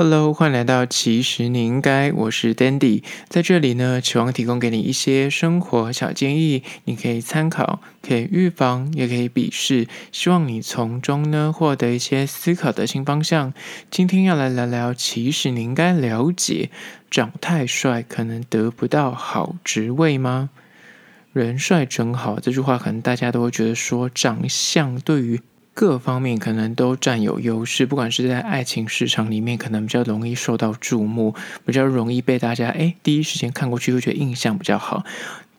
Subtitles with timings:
[0.00, 13.52] Hello，欢迎来到其实你应该，我是 Dandy，在这里呢，期望提供给你一些生活小建议，你可以参考，可以预防，也可以鄙视，希望你从中呢获得一些思考的新方向。
[13.90, 16.70] 今天要来聊聊，其实你应该了解，
[17.10, 20.50] 长太帅可能得不到好职位吗？
[21.32, 25.40] 人帅真好，这句话可能大家都会觉得说，长相对于
[25.78, 35.04] 各方面可能都占有优势，不管是在爱情市场里面，可能比较容易受到注目，比较容易被大家诶第一时间看过去会觉得印象比较好。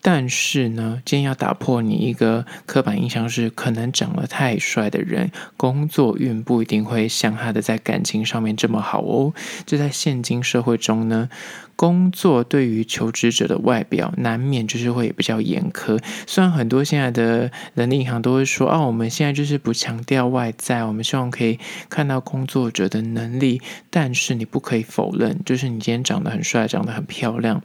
[0.02, 9.34] 但是呢，今天要打破你一个刻板印象是，可能长得太帅的人，工作运不一定会像他的在感情上面这么好哦。
[9.66, 11.28] 就在现今社会中呢，
[11.76, 16.02] 工作对于求职者的外表难免就是会比较严苛。
[16.26, 21.58] 虽然很多现在的人力银行都会说，哦，我们现在就是不强调外在，我们希望可以
[21.90, 27.62] 看到工作者的能力，但是你不可以否认，就是你今天长得很帅，长得很漂亮。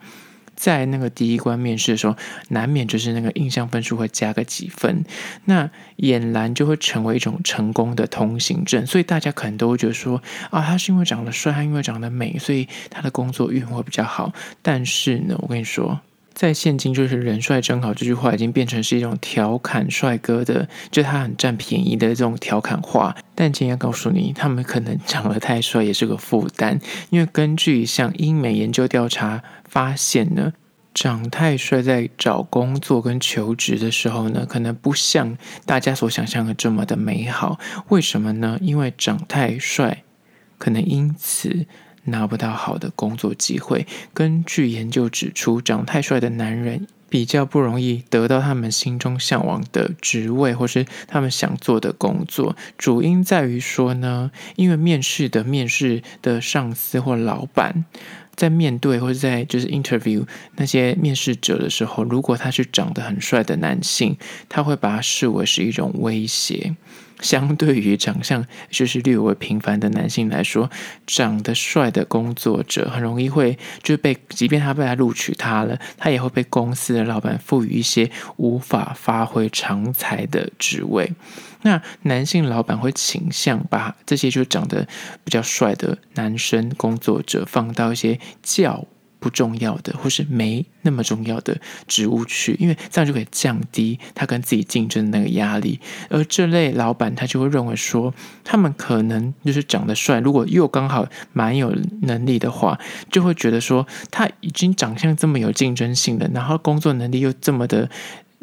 [0.56, 2.16] 在那个第一关面试的时候，
[2.50, 5.04] 难免就是那个印象分数会加个几分，
[5.46, 8.86] 那俨然就会成为一种成功的通行证。
[8.86, 14.34] 所以大家可能都会觉得说，啊，他是因为长得帅，他因为长得美，所以他的工作运会比较好。
[14.62, 16.00] 但是呢，我跟你说。
[16.36, 23.16] 在现今，就是“人帅真好”这句话已经变成是一种调侃帅哥的，就他很占便宜的这种调侃话。
[23.34, 26.78] 但今天要告诉你，他们可能长得太帅也是个负担，
[27.10, 30.52] 因为根据一项英美研究调查发现呢，
[30.94, 37.58] 长太帅在找工作跟求职的时候呢，可能不像大家所想象的这么的美好。
[37.88, 38.58] 为什么呢？
[38.62, 40.04] 因为长太帅，
[40.58, 41.66] 可能因此。
[42.06, 43.86] 拿不到好的工作机会。
[44.14, 52.56] 根据研究指出，长太帅的男人比较不容易得到他们心中向往的职位，或是他们想做的工作。
[52.78, 57.86] 主因在于说呢，因为面试的面试的上司或老板，
[58.36, 64.18] 在面对或者在就是 interview 那些面试者的时候，如果他是长得很帅的男性，
[64.50, 66.76] 他会把他视为是一种威胁。
[67.22, 70.70] 相对于长相就是略微平凡的男性来说，
[71.08, 81.10] 长得帅的工作者很容易会就被，即便他被他录取他了，他也会被公司的老板赋予一些无法发挥长才的职位。
[81.66, 84.88] 那男性老板会倾向把这些就长得
[85.24, 88.86] 比较帅的男生工作者放到一些较
[89.18, 95.80] 不重要的，或是没那么重要的职务去，因为这样就可以降低他跟自己竞争的那个压力。
[96.10, 102.80] 而这类老板他就会认为说，他们可能就是长得帅，如果又刚好蛮有能力的话，
[103.12, 107.90] 就会觉得说他已经长相这么有竞争性了，然后工作能力又这么的。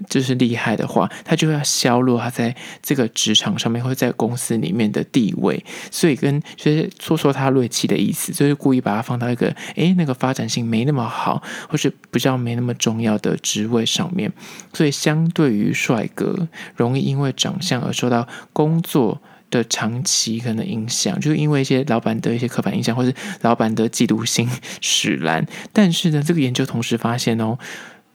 [0.09, 14.33] 就是厉害的话，他就要削弱他在这个职场上面或者在公司里面的地位，所以跟就是挫挫他锐气的意思，就是故意把他放到一个诶那个发展性没那么好，或是比较没那么重要的职位上面。
[14.73, 19.21] 所以相对于帅哥，容易因为长相而受到工作
[19.51, 24.49] 的长期可能影响，就是因为一些老板的一些刻板印象，或是老板的嫉妒心
[24.81, 25.47] 使然。
[25.73, 27.59] 但是呢，这个研究同时发现哦，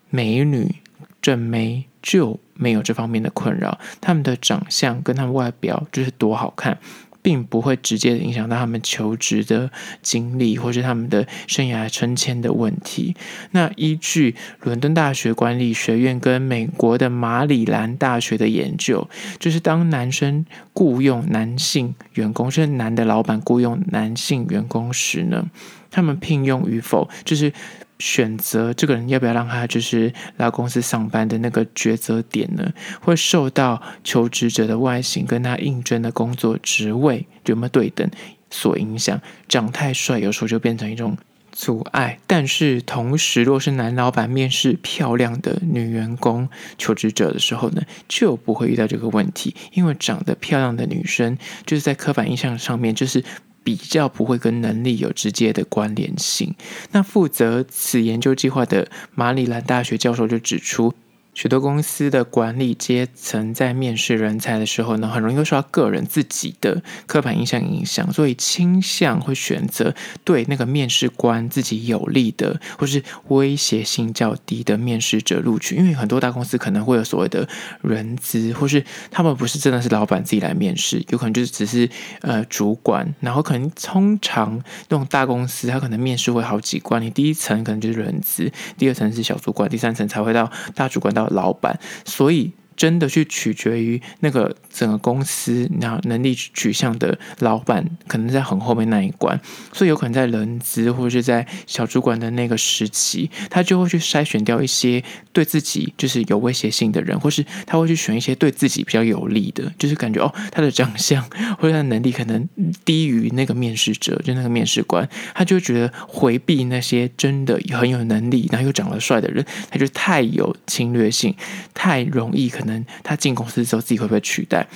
[0.09, 0.75] 美女。
[1.21, 6.77] 这没就没有这方面的困扰，他们的长相跟他们外表就是多好看，
[7.21, 9.69] 并不会直接的影响到他们求职的
[10.01, 13.15] 经历，或是他们的生涯升迁的问题。
[13.51, 25.49] 那依据伦敦大学管理学院跟美国的马里兰大学的研究，就是当男生雇佣男性员工，是男的老板雇佣男性员工时呢，
[25.91, 27.51] 他们聘用与否就是。
[27.99, 32.71] 选择这个人要不要让他就是来公司上班的那个抉择点呢，
[33.01, 38.09] 会受到求职者的外形跟他应征的工作职位有没有对等
[38.51, 39.19] 所影响。
[39.49, 41.17] 长太帅有时候就变成一种
[41.51, 46.47] 阻碍，但是同时，若是男老板面试漂亮的女员工
[46.77, 53.23] 求职者的时候呢，就不会遇到这个问题，因为长得漂亮的女生就是在刻板印象上面就是。
[53.67, 56.55] 比较不会跟能力有直接的关联性。
[56.93, 60.93] 那负责此研究计划的马里兰大学教授就指出。
[61.37, 69.93] 许多公司的管理阶层在面试人才的时候呢，很容易会受到个人自己的刻板印象影响，所以倾向会选择
[70.23, 75.75] 对那个面试官自己有利的，或是威胁性较低的面试者录取。
[75.75, 77.47] 因为很多大公司可能会有所谓的
[77.83, 81.87] 人资，或是他们不是真的是老板自己来面试，有可能就是只是
[82.21, 91.26] 呃主管，然后可能通常那种大公司，他可能面试会好几关，你第一层可能就是人资，第二层是小主管，第三层才会到大主管到。
[91.27, 99.37] 老板，所以真的去取决于那个整个公司然后能力取向的老板，可能在很后面那一关，
[99.73, 105.03] 所以有可能在人资或者是在小主管的那个时期，他就会去筛选掉一些
[105.33, 111.21] 对自己就是有威胁性的人，或是他会去选一些对自己比较有利的，就是感觉哦，他的长相
[111.59, 112.47] 或者他的能力可能
[112.85, 121.35] 低于那个面试者，就那个面试官，他就觉得回避那些真的很有能力，然后又长得帅的人，他就太有侵略性，
[121.73, 124.67] 太容易可能他进公司之后自己会不会取代。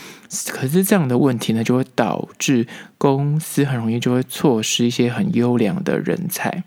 [0.47, 2.65] 可是这样的问题呢，就会导致
[2.97, 6.63] 公司很容易就会错失一些很优良的人才。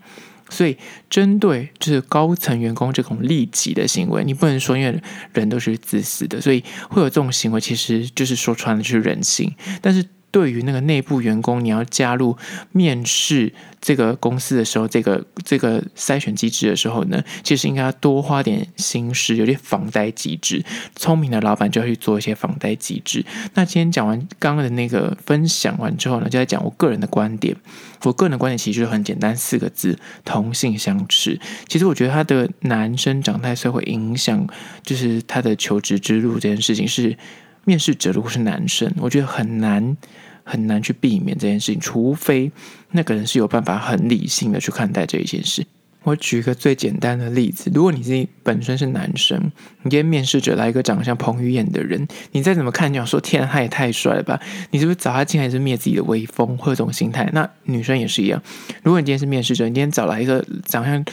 [0.49, 0.77] 所以，
[1.09, 5.01] 针对就是高层员工这种利己的行为，你不能说因为
[5.33, 9.53] 人都是自私的，所以会有这种行为，其实就是说穿了就是人性。
[9.81, 10.05] 但是。
[10.35, 12.37] 对于那个内部员工，你要加入
[12.73, 20.61] 面试这个公司的时候，这个这个筛选机制的时候呢，其实应该要多花点心思，有点防呆机制。
[20.97, 23.23] 聪明的老板就要去做一些防呆机制。
[23.53, 27.55] 那今天讲完刚刚的那个分享完之后呢，就在讲我个人的观点。
[28.03, 31.39] 我个人的观点其实就很简单，四个字：同性相斥。
[31.69, 34.45] 其实我觉得他的男生长太帅会影响，
[34.83, 37.17] 就是他的求职之路这件事情是。
[37.65, 39.97] 面试者如果是男生，我觉得很难
[40.43, 42.51] 很难去避免这件事情，除非
[42.91, 45.65] 那个人是有办法很理性的去看待这一件事。
[46.03, 49.51] 我举一个最简单的例子：如果你自己本身是男生，
[49.81, 54.39] 你今天面试者来一个长得像彭于晏的人，你再怎么看，你想说天，他也太帅了吧？
[54.69, 57.27] 你是不是找他进来是灭自己的威风，或者这种心态？
[57.33, 58.39] 那女生也是一样。
[58.83, 61.03] 如果你今天是面试者，你今天找来一个长得像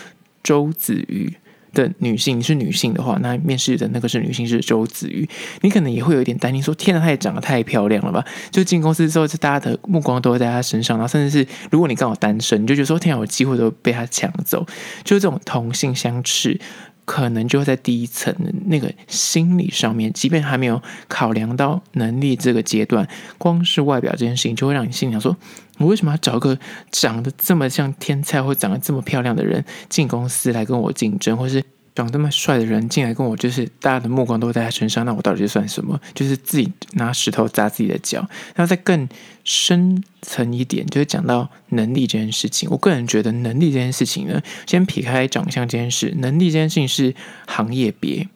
[0.42, 1.32] 周子瑜。
[1.72, 5.28] 的女性，你是女性的话，那面试的那个是女性，是周子瑜，
[5.60, 8.24] 你可能也会有一点担心，说天哪，她也长得太漂亮了吧？
[8.50, 14.66] 就进公司之后，就大家的目光都会在她身上，然后甚至是如果你刚好单身，你就觉得说天哪，我机会都被她抢走，
[15.04, 16.60] 就这种同性相斥。
[17.04, 23.06] 可能就会在第一层的那个心理上面，即便还没有考量到能力这个阶段，
[23.38, 25.36] 光是外表这件事情，就会让你心想说：
[25.82, 26.58] 我为什么要找个
[26.90, 31.62] 长得这么像天菜，或长得这么漂亮的人进公司来跟我竞争，或是？
[31.94, 36.00] 长这么帅的人进来跟我，就是大家的目光都在他身上，那我到底算什么？
[36.14, 38.20] 就是自己拿石头砸自己的脚。
[38.54, 39.06] 然后再更
[39.44, 42.66] 深层一点，就是讲到能力这件事情。
[42.70, 47.14] 我个人觉得能力这件事情呢，先撇开长相这件事，能力这件事情是
[47.46, 48.26] 行业别。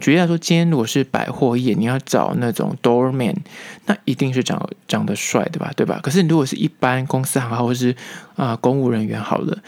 [0.00, 3.36] 举例来说，今天如果是百货业，你要找那种 doorman，
[3.86, 6.00] 那一定是长长得帅的吧，对吧？
[6.02, 7.94] 可是如果是一般公司行号或是
[8.36, 9.58] 啊、公务人员好了。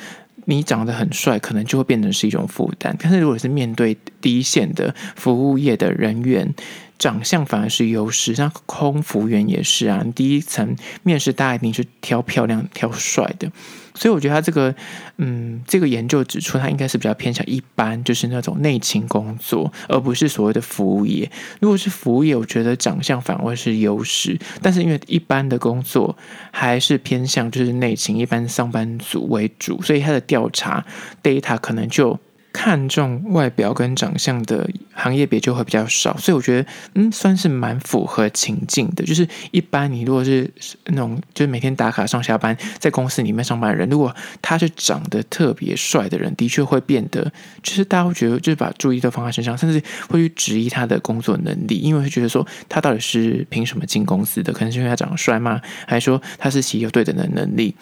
[0.46, 2.96] 你长得很帅，可能就会变成是一种负担。
[2.99, 6.52] 但是如果是面对第一线的服务业的人员，
[7.02, 8.32] 长相反而是优势。
[8.32, 13.50] 像空服员也是啊，第一层面试大家一定是挑漂亮、挑帅的。
[13.93, 14.72] 所以我觉得他这个，
[15.16, 21.28] 嗯，这个研究指出，他应该是比较偏向一般，就是那种内勤工作，而不是所谓的服务业。
[21.60, 24.38] 如果是服务业，我觉得长相反而是优势。
[24.62, 26.16] 但是因为一般的工作
[26.52, 30.87] 还是偏向就是内勤一般上班族为主，所以他的调查
[31.20, 32.16] data 可能就。
[32.52, 39.04] 看重外表跟长相的行业别就会比较少，所以我觉得，嗯，算是蛮符合情境的。
[39.04, 40.49] 就是一般你如果是
[40.87, 47.32] 那种就是每天打卡上下班在公司里面上班的人，如果他是长得特别帅的人，的确会变得，
[47.62, 54.52] 就是大家会觉得就是把注意都放在身上，甚至会去质疑他的工作能力，因为会觉得说他到底是凭什么进公司的？
[54.52, 55.60] 可能是因为他长得帅吗？
[55.87, 57.75] 还是说他是其有对等的能力？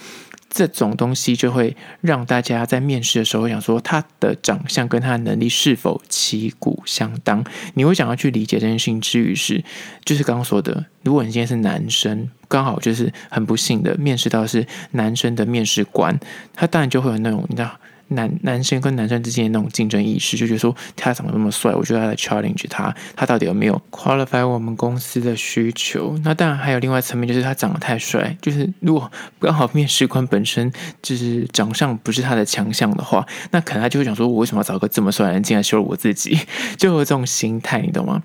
[0.51, 7.43] 这种东西就会让大家在面试的时候想说，他的长相跟他的能力是否旗鼓相当？
[7.75, 9.63] 你会想要去理解这件事情之余是，
[10.05, 16.19] 就是刚刚说的，如果你今天是男生，刚好就是很不幸的面试到是男生的面试官，
[16.55, 17.79] 他当然就会有那种你知道。
[18.11, 26.19] 男男生跟男生之间的那种竞争意识，就觉得说他长得那么帅，我就要来 challenge 他，他到底有没有 qualify 我们公司的需求？
[26.25, 30.71] 那当然还有另外层面，就是他长得太帅，就是如果刚好 面试官本身
[31.03, 36.39] 就是长相不是他的强项的话，那可能他就会想说，我为什么要找个这么帅的人进来羞辱我自己？
[36.77, 38.23] 就有这种心态，你懂吗？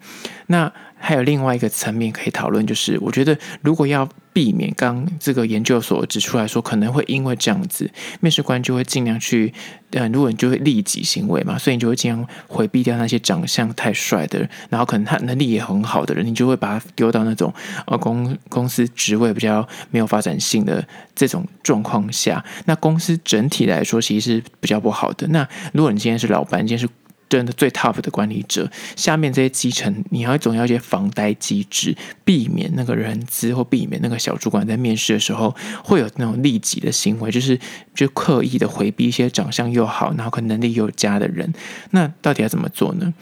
[0.47, 0.71] 那。
[0.97, 7.89] 还有另外一个层面可以讨论，就是我觉得如果要避免刚这个研究所指出来说，可能会因为这样子，
[8.21, 9.53] 面试官就会尽量去，
[9.91, 17.53] 呃，如果你就会利己行为嘛，所以你就会尽量回避掉那些长相太帅的，然后可能他能力也很好的人，你就会把他丢到那种
[17.85, 25.27] 呃公公司职位比较没有发展性的这种状况下，那公司整体来说其实是比较不好的。
[25.27, 26.89] 那如果你今天是老板，今天是。
[27.27, 37.59] 真的最 top 的管理者，下面这些基层，你要总要一些防呆机制，避免那个人资或避免那个小主管在面试的时候会有那种利己的行为，就是
[37.93, 41.53] 就刻意的回避一些长相又好，然后可能能力又佳的人。
[41.91, 43.13] 那到底要怎么做呢？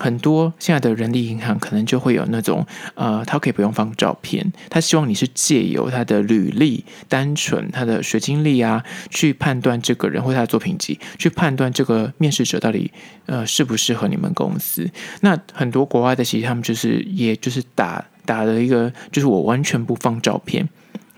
[0.00, 12.90] 很多现在的人力银行可能就会有那种呃，他可以不用放照片，他希望你是借由他的履历、单纯他的学经历啊，去判断这个人或他的作品集，去判断这个面试者到底
[13.26, 14.90] 呃适不适合你们公司。
[15.20, 20.66] 那很多国外的其实他们就是也就是打打了一个，就是我完全不放照片。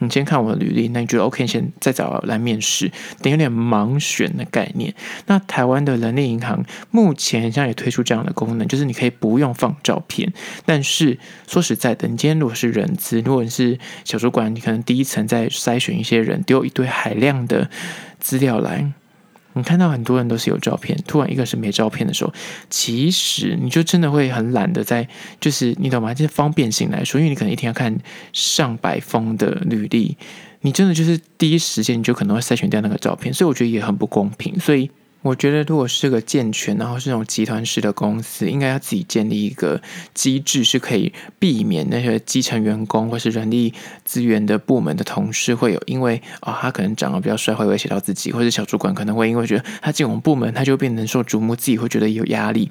[0.02, 1.46] 你先看我的履历，那你觉得 OK？
[1.46, 2.90] 先再找来面试，
[3.20, 4.94] 等有点盲选的概念。
[5.26, 10.32] 那台湾的人力银行目前现在也推出这样的功能，就是你可以不用放照片。
[10.64, 17.68] 但是说实在的，你今天如果是人资，如果你是小主管，你可能第一层在筛选一些人，丢一堆海量的
[18.20, 18.92] 资料来。
[19.54, 22.32] 你看到很多人都是有照片，突然一个是没照片的时候，
[22.70, 25.06] 其实你就真的会很懒得在，
[25.40, 26.14] 就是你懂吗？
[26.14, 27.96] 就是方便性来说，因为你可能一天要看
[28.32, 30.16] 上百封的履历，
[30.62, 34.90] 你真的就是第一时间你就可能会筛选掉那个照片，所以我觉得也很不公平，所以。
[35.22, 39.80] 我觉得，如果是个健全，然后是那种集团式的公司，应该要自己建立一个
[40.12, 43.72] 机制，是可以避免那些基层员工或是人力
[44.04, 52.68] 资源的部门的同事会有，因为啊、他可能长得比较帅，会威胁到自己，或者小主管可能会因为觉得他进我们部门，他就变成受瞩目，自己会觉得有压力。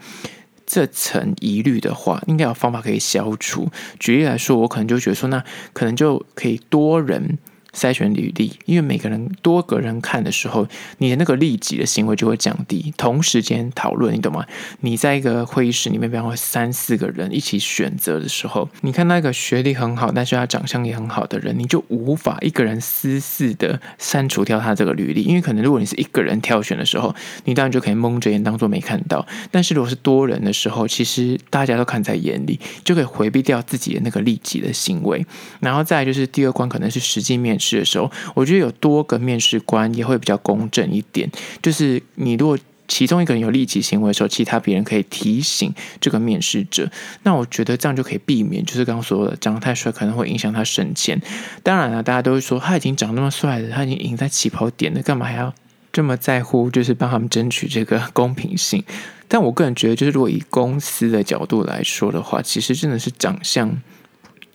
[0.65, 3.69] 这层疑虑的话，应该有方法可以消除。
[3.97, 5.41] 举例来说，我可能就觉得说，那
[5.71, 7.37] 可能就可以多人。
[7.73, 12.93] 筛选履历，因为每个人多个人看的时候，你的那个利己的行为就会降低。
[12.97, 14.45] 同时间讨论，你懂吗？
[14.81, 29.25] 你在一个会议室里面，比方说三四个人一起选择的时候，你看那个学历很好，但是他长相也很好的人，你就无法一个人私自的删除掉他这个履历，因为可能如果你是一个人挑选的时候，你当然就可以蒙着眼当做没看到。
[29.49, 35.25] 但是如果是多人的时候，其实大家都看在眼里，就可以回避掉自己的那个利己的行为。
[35.61, 37.60] 然后再来就是第二关，可能是实际面。
[37.61, 41.29] 试的时候，我觉得有多个面试官也会比较公正一点。
[41.61, 46.91] 就是你如果其中一个人有利己行为的时候，其他别人可以提醒这个面试者。
[47.23, 51.21] 那我觉得这样就可以避免，就是刚刚说的长得太帅可能会影响他升迁。
[51.63, 55.53] 当然了，大家都会说他已经长那么帅了，他已经赢在起跑点了，干嘛还要
[55.93, 56.69] 这么在乎？
[56.69, 58.83] 就是帮他们争取这个公平性。
[59.29, 63.81] 但我个人觉得，就是如果以公司的角度来说的话，其实真的是长相。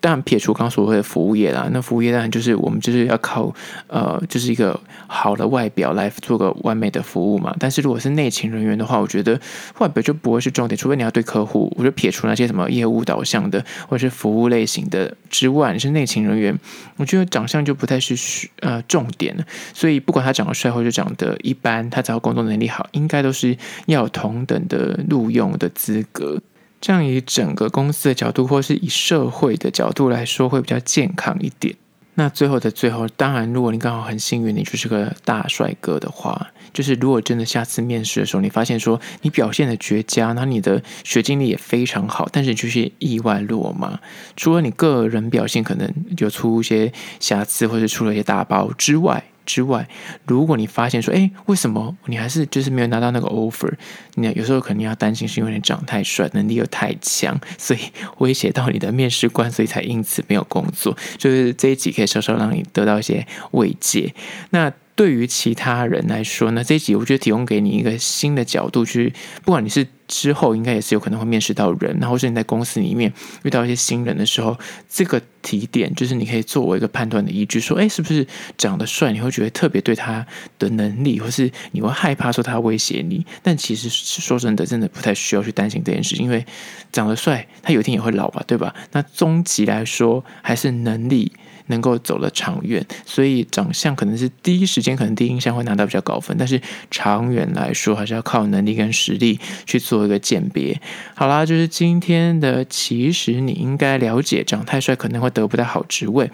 [0.07, 3.53] 当然，撇除刚所谓的服务业啦，那服务业当然就是我们就是要靠
[3.89, 7.53] 呃，就是一个好的外表来做个完美的服务嘛。
[7.59, 9.41] 但是如果是内勤人员的话，我觉得
[9.79, 11.69] 外表就不会是重点，除非你要对客户。
[11.77, 16.57] 我觉得撇除那些什么业务导向的或者是服务类型的之外，你是内勤人员，
[16.99, 19.45] 我觉得长相就不太是呃重点了。
[19.75, 26.41] 所以不管他长得帅或者长得一般，他只要工作能力好，应该都是要同等的录用的资格。
[26.81, 31.75] 这样以整个公司的角度，或是以社会的角度来说，会比较健康一点。
[32.19, 44.01] 那最后的最后，当然，如果你刚好很幸运，你就是个大帅哥的话，就是如果真的下次面试的时候，你发现说你表现的绝佳，那你的学经历也非常好，但是就是意外落马，
[44.35, 46.91] 除了你个人表现可能有出一些
[47.21, 49.23] 瑕疵，或是出了一些大包之外。
[49.47, 49.89] 之外，
[50.27, 53.73] 如果你发现说，哎，为什么你还是就是没有拿到那个 offer？
[54.17, 57.81] 你有时候可能要担心是因为你长太帅，能力又太强，所以
[58.19, 60.95] 威胁到你的面试官，所以才因此没有工作。
[61.17, 64.13] 就是这一集可以稍稍让你得到一些慰藉。
[64.51, 64.73] 那。
[64.97, 69.13] 对于其他人来说呢，这一集我觉得提供给你一个新的角度，去
[69.45, 73.13] 不管你是之后应该也是有可能会面试到人，然后是你在公司里面
[73.45, 78.27] 遇到一些新人的时候，这个提点就是你可以作为一个判断的依据，说，哎，是不是
[78.57, 80.27] 长得帅，你会觉得特别对他
[80.59, 83.27] 的能力，或是你会害怕说他威胁你？
[83.43, 86.47] 但其实说真的，真的不太需要去担心这件事，因为
[86.91, 88.75] 长得帅，他有一天也会老吧，对吧？
[88.93, 91.33] 那终极来说，还是能力。
[91.67, 100.81] 能够走得长远，所以长相可能是第一时间，可能第一印象会拿到比较高分，但是长远来说，还是要靠能力跟实力去做一个鉴别。
[101.15, 106.31] 好啦，就是今天的，其实你应该了解，长太帅可能会得不到好职位，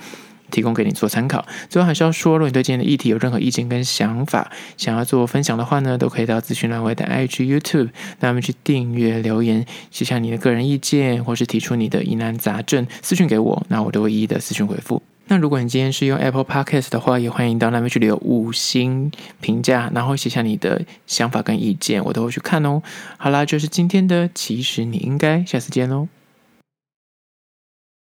[0.51, 1.47] 提供给你做参考。
[1.69, 15.03] 最后还是要说，如果你对今天的议题有任何意见跟想法，想要做分享的话呢，都可以到资讯栏位的 IG、YouTube，那么去订阅、留言，写下你的个人意见，或是提出你的疑难杂症，私讯给我，那我都会一一的私讯回复。
[15.33, 19.11] 那如果你今天是用 Apple Podcast 的话，也欢迎到那边去留五星
[19.41, 22.83] 评价，然后写下你的想法跟意见，我都会去看哦。
[23.17, 26.07] 好啦，就是今天的，其实你应该下次见喽。